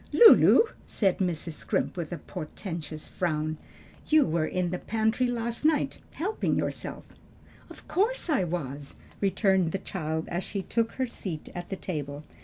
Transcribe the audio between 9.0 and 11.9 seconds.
returned the child as she took her seat at the